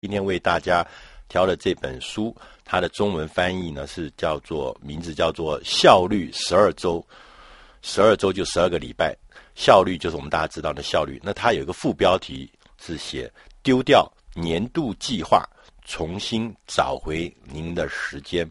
[0.00, 0.86] 今天为大家
[1.28, 7.00] 挑的这本书，它的中文翻译呢是叫做名字叫做《效率十二周》，
[7.82, 9.12] 十二周就十二个礼拜，
[9.56, 11.20] 效率就是我们大家知道的效率。
[11.20, 12.48] 那它有一个副标题
[12.80, 13.28] 是写
[13.60, 15.44] “丢掉年度计划，
[15.84, 18.48] 重新找回您的时间”。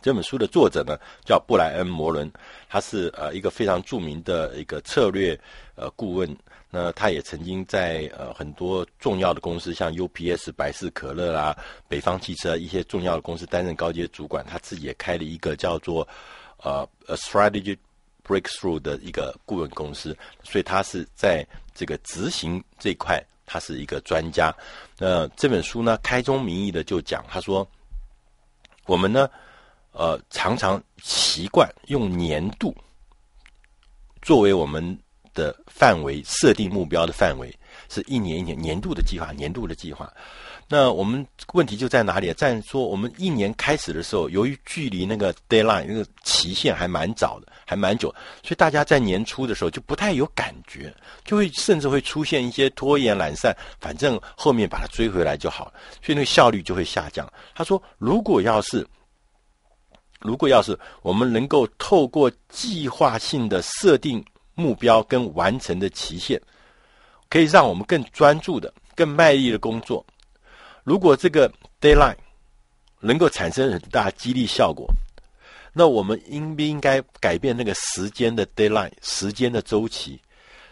[0.00, 2.30] 这本书的作者呢叫布莱恩·摩伦，
[2.68, 5.38] 他是呃一个非常著名的一个策略
[5.74, 6.36] 呃顾问。
[6.68, 11.56] 那他也曾经在呃很多重要的公司，像 UPS、百事可乐啦、
[11.88, 14.44] 北方汽车一些重要的公司担任高阶主管。
[14.44, 16.06] 他自己也开了一个叫做
[16.62, 17.78] 呃 A Strategy
[18.26, 24.52] Breakthrough 的一个顾问公司，所以他是在这个执行这一块，他是一个专家。
[24.98, 27.66] 那这本书呢，开宗明义的就讲，他说
[28.86, 29.30] 我们呢，
[29.96, 32.74] 呃，常常习惯用年度
[34.22, 34.96] 作为我们。
[35.36, 37.54] 的范围设定目标的范围
[37.90, 40.10] 是一年一年年度的计划，年度的计划。
[40.66, 42.32] 那我们问题就在哪里？
[42.32, 48.08] 在说我们一年开始的时候，由于距离那个 deadline 那个期限还蛮早的，还蛮久，
[48.42, 50.90] 所以大家在年初的时候就不太有感觉，
[51.22, 55.70] 就会甚至会出现一些拖延懒散，反正后面把它追回来就好，
[56.02, 57.30] 所以那个效率就会下降。
[57.54, 58.88] 他说，如果要是
[60.20, 64.24] 如果要是我们能够透过计划性的设定。
[64.58, 66.40] 目标跟完成的期限，
[67.28, 70.02] 可以让我们更专注的、更卖力的工作。
[70.82, 72.16] 如果这个 deadline
[72.98, 74.88] 能够产生很大激励效果，
[75.74, 80.18] 那我们应不应该改变那个时间的 deadline 时间的周期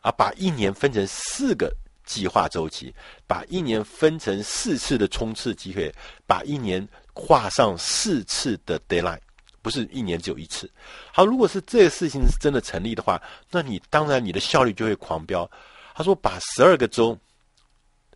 [0.00, 0.10] 啊？
[0.10, 1.70] 把一年分成四个
[2.06, 2.94] 计划周期，
[3.26, 5.94] 把一年分成四次的冲刺机会，
[6.26, 9.20] 把一年画上四次的 deadline。
[9.66, 10.70] 不是一年只有一次。
[11.12, 15.50] 好，如果是这个事情是真的成立的话，那你当然你的效率就会狂飙。
[15.92, 17.18] 他说，把十二个周，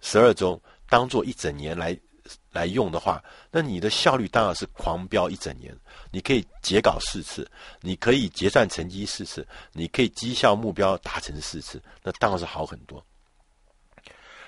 [0.00, 1.98] 十二周当做一整年来
[2.52, 3.20] 来用的话，
[3.50, 5.76] 那你的效率当然是狂飙一整年。
[6.12, 7.44] 你可以结稿四次，
[7.80, 13.04] 你可以结算成绩四次，你可以绩效目标达成四次，那当然是好很多。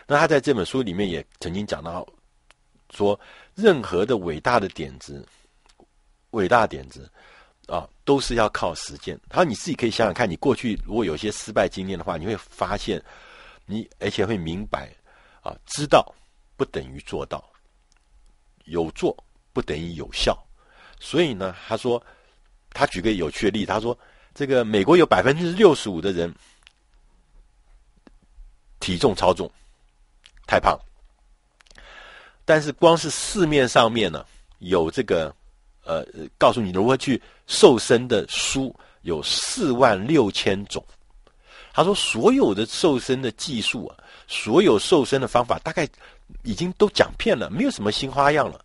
[0.06, 2.06] 那他在这本书里面也曾经讲到，
[2.94, 3.19] 说
[3.56, 5.26] 任何的伟大的点子。
[6.32, 7.10] 伟大点子
[7.69, 9.19] 啊，都是要靠实践。
[9.28, 13.03] 他说：“你自己可以想想看，你过去如果有些失败经验的话，你会发现，
[13.65, 14.93] 你而且会明白
[15.43, 16.04] 啊，知道
[16.56, 17.43] 不等于做到，
[18.65, 19.16] 有做
[19.53, 20.37] 不等于有效。
[20.98, 22.04] 所以呢，他说，
[22.70, 23.97] 他举个有趣的例子，他说，
[24.34, 26.34] 这个美国有百分之六十五的人
[28.81, 29.50] 体重超重，
[30.47, 30.78] 太胖，
[32.44, 34.26] 但是光是市面上面呢，
[34.59, 35.34] 有这个。”
[35.84, 36.04] 呃，
[36.38, 40.84] 告诉你如何去瘦身的书有四万六千种。
[41.75, 43.97] 他说，所有的瘦身的技术啊，
[44.28, 45.88] 所有瘦身的方法，大概
[46.44, 48.62] 已经都讲遍了，没有什么新花样了。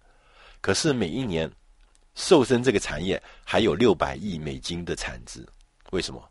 [0.59, 1.49] 可是每一年，
[2.15, 5.45] 瘦身这个产业还有六百亿美金的产值。
[5.91, 6.21] 为什么？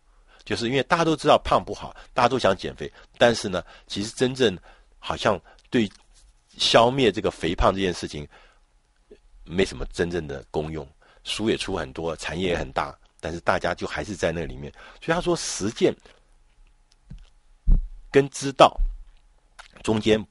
[0.45, 4.57] 就是因为大家都知道胖不好，大家都想减肥，但是呢，其实真正
[4.99, 5.91] 好像对
[6.59, 8.29] 消灭这个肥胖这件事情。
[9.47, 10.87] 没什么真正的功用，
[11.25, 14.73] 书也出很多，产业也很大，但是大家就还是在那里面。
[15.01, 15.95] 所以他说，实践
[18.11, 18.77] 跟知道
[19.83, 20.25] 中间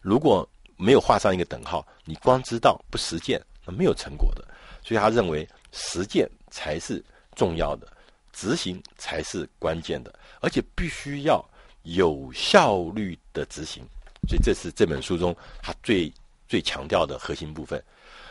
[0.00, 4.44] 如果没有画上一个等号，你光知道不实践，那没有成果的。
[4.82, 7.04] 所以他认为实践才是
[7.34, 7.86] 重要的，
[8.32, 11.44] 执行才是关键的，而且必须要
[11.82, 13.84] 有效率的执行。
[14.28, 16.12] 所以这是这本书中他最
[16.48, 17.82] 最强调的核心部分。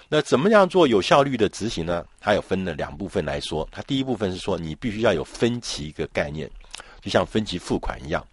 [0.10, 2.06] 那怎么样做有效率的执行呢？
[2.20, 3.68] 它有分了两部分来说。
[3.72, 6.50] 它第一部分是说，你必须要有分期一个概念，
[7.02, 8.26] 就像分期付款一样。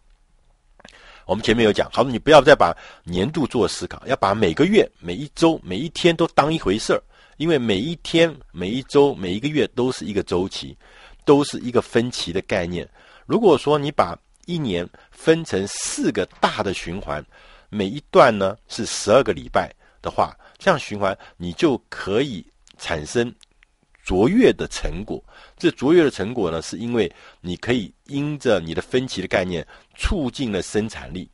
[1.27, 7.03] 我们前面有讲，好，你不要再把年度做思考，要把每个月、每一周、每一天都当一回事儿，
[7.39, 10.77] 因为每一天、每一周、每一个月都是一个周期，
[11.25, 12.89] 都是一个分期的概念。
[13.27, 17.25] 如果说你把一年分成四个大的循环，
[17.69, 22.43] 每一段呢是十二个礼拜的话，这样循环，你就可以
[22.78, 23.31] 产生
[24.02, 25.22] 卓越的成果。
[25.58, 27.12] 这卓越的成果呢，是因为
[27.43, 29.62] 你可以因着你的分歧的概念，
[29.94, 31.28] 促进了生产力。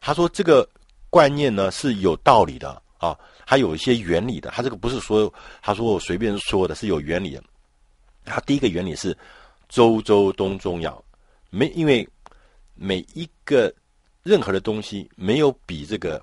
[0.00, 0.68] 他说这个
[1.10, 4.50] 观念呢是有道理的啊，还有一些原理的。
[4.50, 5.32] 他这个不是说，
[5.62, 7.44] 他说我随便说的，是有原理的。
[8.24, 9.16] 他第一个原理是
[9.68, 11.00] 周周都重要，
[11.50, 12.04] 没因为
[12.74, 13.72] 每一个
[14.24, 16.20] 任何的东西没有比这个。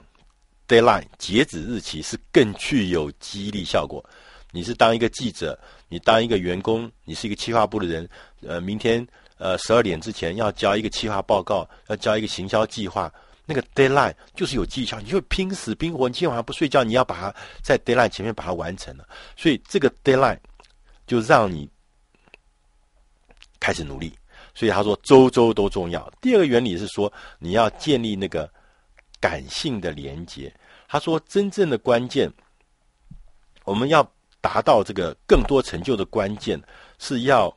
[0.69, 4.07] Deadline 截止日期是更具有激励效果。
[4.51, 8.07] 你是当一个记者，你当一个员工，你是一个企划部的人，
[8.43, 9.05] 呃，明天
[9.37, 13.11] 呃十二点之前要交一个企划报告，要交一个行销计划，
[13.45, 19.07] 那个 deadline 就是有技巧，你就拼死拼活，你今天晚上不睡觉，你要把它在 deadline 前面把它完成了。
[19.35, 20.37] 所以这个 deadline
[21.07, 21.67] 就让你
[23.59, 24.13] 开始努力。
[24.55, 26.11] 所以他说周周都重要。
[26.19, 28.51] 第二个原理是说，你要建立那个
[29.19, 30.53] 感性的连接。
[30.87, 32.31] 他说真正的关键，
[33.63, 34.03] 我们要
[34.41, 36.61] 达到这个更多成就的关键，
[36.97, 37.55] 是要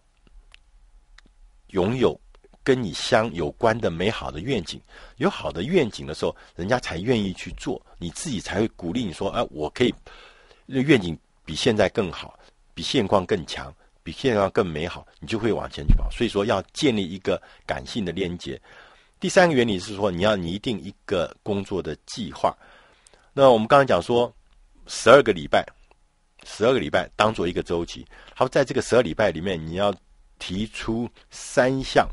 [1.69, 2.19] 拥有。
[2.65, 4.81] 跟你相有关的美好的愿景，
[5.17, 9.93] 有好的愿景的时候，人家才愿意去做，你自己才会鼓励你说：“哎，我可以，
[10.67, 12.39] 愿景比现在更好，
[12.73, 13.75] 比现况更强，
[14.05, 18.63] 比现况更美好，你就会往前去跑。”所以说，要建立一个感性的连接。
[19.23, 22.53] 第三个原理是说，你要拟定一个工作的计划。
[23.33, 24.35] 那我们刚才讲说，
[24.89, 25.65] 十二个礼拜，
[26.43, 28.05] 十二个礼拜当做一个周期。
[28.35, 29.95] 好，在这个十二礼拜里面，你要
[30.41, 32.05] 提出三项。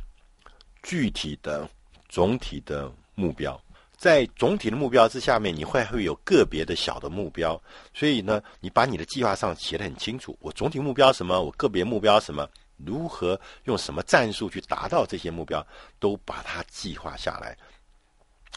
[0.84, 1.68] 具体的
[2.10, 3.60] 总体的目标，
[3.98, 7.60] 在总体的目标之下面，你会会有个别的小的目标。
[7.92, 10.38] 所以呢，你把你的计划上写得很清楚。
[10.42, 11.42] 我总体目标什么？
[11.42, 12.48] 我个别目标什么？
[12.86, 15.66] 如何用什么战术去达到这些目标？
[16.00, 17.58] 都把它计划下来。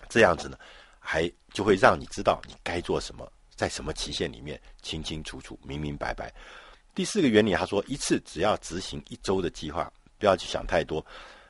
[0.08, 0.58] 这样子呢，
[0.98, 6.32] 还就会让你知道你该做什么，在什么期限里面，清清楚楚、明明白白。
[6.94, 11.04] 第四个原理，他说一次只要执行一周的计划，不要去想太多。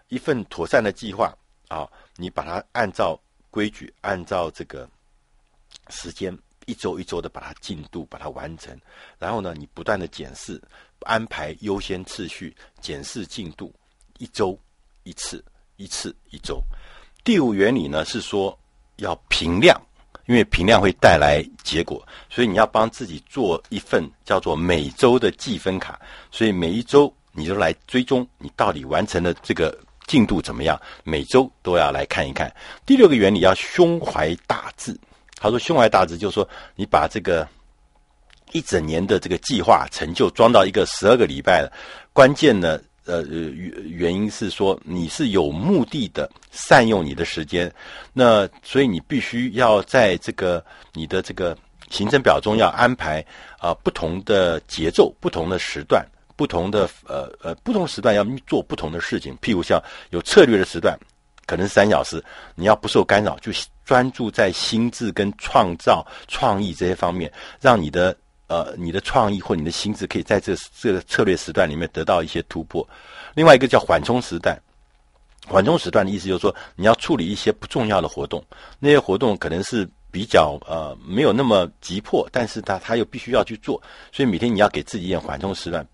[0.09, 1.35] 一份妥善的计划
[1.69, 3.19] 啊，你把它按照
[3.51, 4.89] 规矩，按照这个
[5.89, 6.37] 时间，
[6.67, 8.79] 一周一周的把它进度把它完成，
[9.19, 10.61] 然后呢，你不断的检视，
[11.01, 13.75] 安排优先次序，检视进度，
[14.19, 14.59] 一周
[15.03, 15.45] 一次，
[15.77, 16.63] 一次一周。
[17.25, 18.59] 第五原理呢是说
[18.97, 19.81] 要评量，
[20.27, 26.01] 因为评量会带来结果，所以你要帮自己做一份叫做每周的计分卡，
[26.31, 29.79] 所以每一周你就来追踪你到底完成的这个。
[30.09, 30.79] 进度怎么样？
[31.05, 32.53] 每周都要来看一看。
[32.85, 34.95] 第六个原理要胸怀大志。
[35.43, 37.47] 他说：“胸怀大志就是说，你把这个
[38.53, 41.73] 一整年的这个计划成就装到一个十二个礼拜了。
[42.13, 47.71] 关键呢，呃，原原因是说你是有目的的善用你的时间。
[48.13, 51.59] 那所以你必须要在这个你的这个
[51.91, 53.25] 行程表中要安排
[53.59, 59.81] 啊、不同的节奏、不同的时段。”不同的呃呃不同时段要做不同的事情，譬如像
[60.11, 60.99] 有策略的时段，
[61.53, 63.53] 可能三小时，你要不受干扰，就
[63.85, 68.17] 专注在心智跟创造创意这些方面，让你的
[68.47, 72.89] 呃你的创意或你的心智可以在这这个策略时段里面得到一些突破。
[73.35, 74.59] 另外一个叫缓冲时段，
[75.47, 78.43] 缓冲时段的意思就是说，你要处理一些不重要的活动，
[78.79, 83.79] 那些活动可能是比较呃没有那么急迫，但是它它又必须要去做，
[84.11, 85.87] 所以每天你要给自己一点缓冲时段。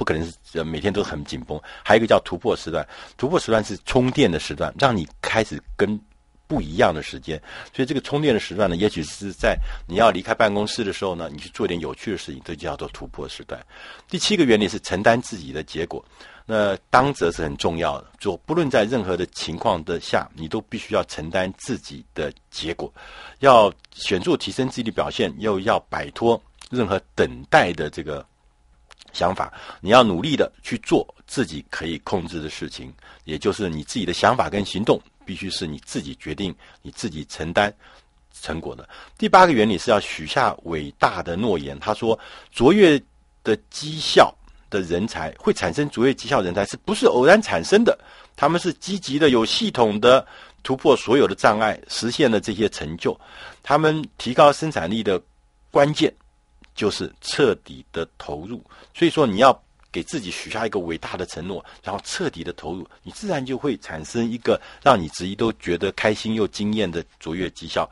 [0.00, 2.88] 不可能是呃每天都很紧绷，还有一个叫突破时段，
[3.18, 6.00] 突破时段是充电的时段，让你开始跟
[6.46, 7.38] 不一样的时间。
[7.76, 13.62] 所以这个充电的时段呢，也许是在你要离开办公室的时候呢，你去做点有趣的事情，这就叫做突破时段。
[14.08, 16.02] 第七个原理是承担自己的结果，
[16.46, 22.90] 那当责是很重要的，做不论在任何的情况的下，你都必须要承担自己的结果，
[23.40, 28.26] 要显著提升自己的表现，又要摆脱任何等待的这个。
[29.12, 32.92] 想法，你要努力的去做自己可以控制的事情，
[33.24, 37.72] 也就是你自己的想法跟行动必须是你自己决定、你自己承担
[38.40, 38.88] 成果的。
[39.18, 41.78] 第八个原理是要许下伟大的诺言。
[41.78, 42.18] 他说，
[42.50, 43.00] 卓越
[43.42, 44.34] 的绩效
[44.68, 47.98] 的人才会产生卓越绩效人才，是不是偶然产生的？
[48.36, 50.26] 他们是积极的、有系统的
[50.62, 53.18] 突破所有的障碍，实现了这些成就。
[53.62, 55.20] 他们提高生产力的
[55.70, 56.12] 关键。
[56.80, 67.86] 就是彻底的投入，所以说你要给自己许下一个伟大的承诺，然后彻底的投入，你自然就会产生一个让你自己都觉得开心又惊艳的卓越绩效。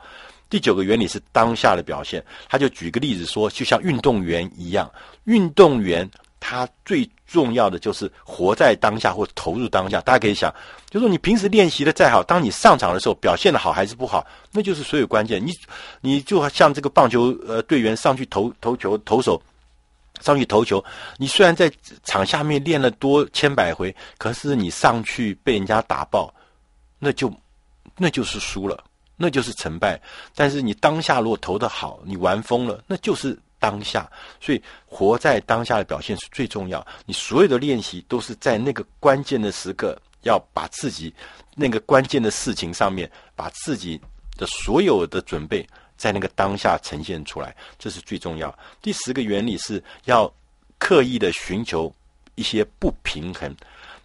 [0.49, 4.91] 第九个原理是当下的表现，他就举个例子说，就像运动员一样，
[5.25, 6.09] 运动员。
[6.39, 9.99] 他最重要的就是活在当下或投入当下。
[10.01, 10.53] 大家可以想，
[10.89, 15.45] 就是说你平时练习的再好，当你上场的时候表现的好还是不好，那就是所有关键。
[15.45, 15.53] 你
[16.01, 19.41] 你就像这个棒球呃队员上去投投球，投手
[20.21, 20.83] 上去投球，
[21.17, 21.71] 你虽然在
[22.03, 26.33] 场下面练了多千百回，可是你上去被人家打爆，
[26.97, 27.31] 那就
[27.97, 28.83] 那就是输了，
[29.17, 30.01] 那就是成败。
[30.35, 33.37] 但是你当下如果投的好，你玩疯了，那就是。
[33.59, 36.85] 当下，所以活在当下的表现是最重要。
[37.05, 41.13] 你所有的练习都是在那个关键的时刻，要把自己
[41.55, 43.99] 那个关键的事情上面，把自己
[44.37, 48.57] 的所有的准备在那个当下呈现出来，这是最重要。
[48.81, 50.33] 第十个原理是要
[50.77, 51.93] 刻意的寻求
[52.35, 53.53] 一些不平衡。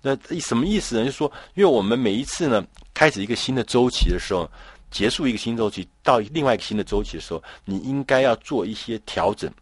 [0.02, 1.04] 那什么意思呢？
[1.04, 4.50] 就是说，因为我们每一次呢开始一个新的周期的时候。
[4.94, 9.52] 结束一个新周期到另外一个新的周期的时候，你应该要做一些调整。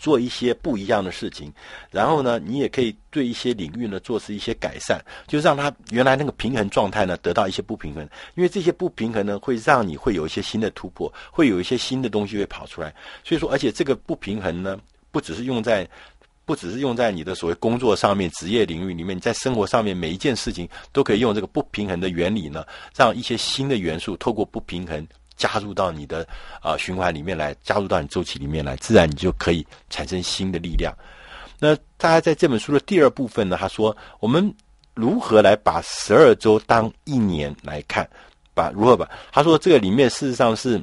[0.00, 1.52] 做一些不一样的事情，
[1.90, 8.02] 然后呢，你也可以对一些领域呢做出一些改善，就让它原来那个平衡状态呢得到一些不平衡，
[8.34, 12.92] 因为这些不平衡呢会让你会有一些新的突破，会有一些新的东西会跑出来。
[13.22, 14.78] 所以说，而且这个不平衡呢，
[15.10, 15.88] 不只是用在，
[16.46, 22.64] 不只是用在你的所谓工作上面、职业领域里面，你在生活上面每一件事情都可以用这个不平衡的原理呢，
[22.96, 25.06] 让一些新的元素透过不平衡。
[25.36, 26.26] 加入到你的
[26.62, 30.90] 啊、循环里面来，加入到你周期里面来，自然你就可以产生新的力量。
[31.58, 34.50] 那大家在这本书的第二部分呢，他说我们
[34.94, 38.08] 如何来把十二周当一年来看，
[38.54, 40.82] 把如何把他说这个里面事实上是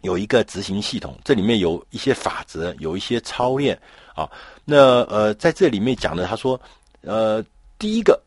[0.00, 3.78] 有一个执行系统，这里面有一些法则，有一些操练
[4.18, 4.28] 啊。
[4.64, 6.60] 那呃在这里面讲的，他说
[7.02, 7.44] 呃
[7.78, 8.20] 第一个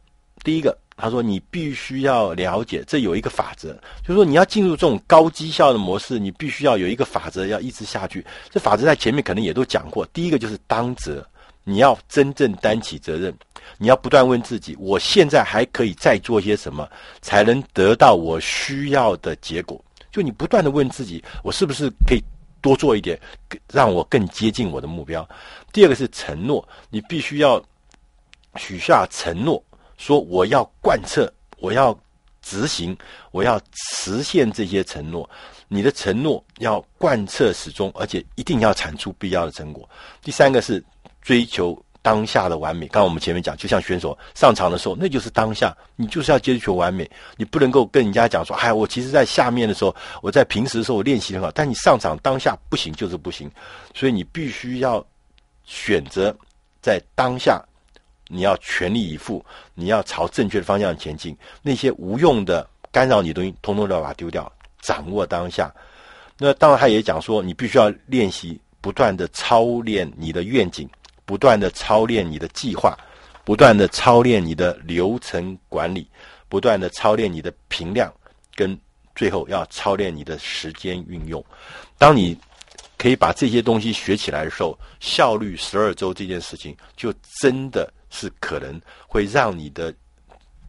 [0.43, 0.77] 第一个。
[0.97, 8.23] 他说：“你必须要了解，这有一个法则，就是说你要进入这种高绩效的模式，你必须要有一个法则要一直下去。
[8.51, 10.05] 这法则在前面可能也都讲过。
[10.13, 11.25] 第一个就是当责，
[11.63, 13.33] 你要真正担起责任，
[13.79, 16.87] 你要不断问自己：我现在还可以再做些什么，
[17.19, 19.83] 才能得到我需要的结果？
[20.11, 22.21] 就你不断的问自己：我是不是可以
[22.61, 23.19] 多做一点，
[23.71, 25.27] 让我更接近我的目标？
[25.73, 27.61] 第二个是承诺，你必须要
[28.55, 29.61] 许下承诺。”
[29.97, 31.95] 说我要贯彻，我要
[32.41, 32.97] 执行，
[33.29, 35.29] 我要实现这些承诺。
[35.67, 39.87] 你的承诺要贯彻始终，而且一定要产出必要的成果。
[40.23, 40.83] 第三个是
[41.21, 42.87] 追求当下的完美。
[42.87, 47.09] 刚刚我们前面讲，就像选手上场的时候，那就是当下，你就是要追求完美。
[47.37, 53.49] 你不能够跟人家讲说，哎，我其实在下面的时候，我在平时的时候我练习很好，但你上场当下不行就是不行。
[53.93, 55.05] 所以你必须要
[55.63, 56.35] 选择
[56.81, 57.63] 在当下。
[58.33, 59.43] 你要全力以赴，
[59.73, 61.35] 你要朝正确的方向前进。
[61.61, 64.49] 那些无用的干扰你的东西，通通都要把它丢掉。
[64.79, 65.69] 掌握当下。
[66.37, 70.89] 那当然，他也讲说，你必须要练习，不断的操练你的愿景，
[71.25, 72.97] 不断的操练你的计划，
[73.43, 76.07] 不断的操练你的流程管理，
[76.47, 78.13] 不断的操练你的评量，
[78.55, 78.77] 跟
[79.15, 81.43] 最后要操练你的时间运用。
[81.97, 82.37] 当你
[82.97, 87.91] 可以把这些东西学起来的时候，效率十二周这件事情就真的。
[88.13, 89.95] 是可能会让你的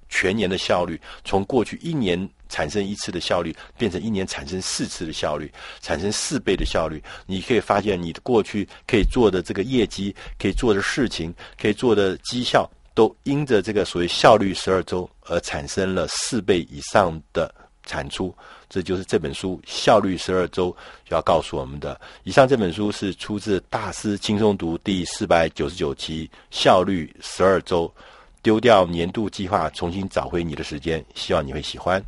[0.09, 2.17] 全年的效率从过去一年
[2.53, 7.03] 产生一次的效率，变成一年产生四次的效率，产生四倍的效率。
[7.27, 17.53] 你可以发现，你的过去可以做的这个业绩，可以做的事情，可以做的绩效，都因着这个所谓效率十二周而产生了四倍以上的
[17.87, 18.35] 产出。
[18.69, 20.71] 这就是这本书《效率十二周》
[21.11, 22.01] 要告诉我们的。
[22.25, 27.87] 以上这本书是出自《大师轻松读》第四百九十九期《效率十二周》，
[28.43, 31.05] 丢掉年度计划，重新找回你的时间。
[31.15, 32.03] 希望你会喜欢。